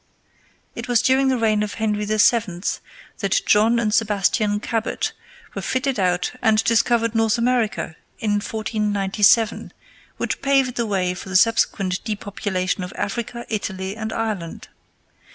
It 0.73 0.87
was 0.87 1.03
during 1.03 1.27
the 1.27 1.37
reign 1.37 1.61
of 1.61 1.75
Henry 1.75 2.05
VII. 2.05 2.63
that 3.19 3.39
John 3.45 3.77
and 3.77 3.93
Sebastian 3.93 4.59
Cabot 4.59 5.11
were 5.53 5.61
fitted 5.61 5.99
out 5.99 6.31
and 6.41 6.63
discovered 6.63 7.13
North 7.13 7.37
America 7.37 7.95
in 8.17 8.31
1497, 8.31 9.71
which 10.17 10.41
paved 10.41 10.73
the 10.75 10.87
way 10.87 11.13
for 11.13 11.29
the 11.29 11.35
subsequent 11.35 12.03
depopulation 12.03 12.83
of 12.83 12.93
Africa, 12.95 13.45
Italy, 13.47 13.95
and 13.95 14.11
Ireland. 14.11 14.69